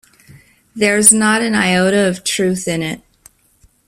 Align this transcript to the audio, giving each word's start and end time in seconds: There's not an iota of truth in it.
There's 0.75 1.13
not 1.13 1.43
an 1.43 1.53
iota 1.53 2.07
of 2.07 2.23
truth 2.23 2.67
in 2.67 2.81
it. 2.81 3.03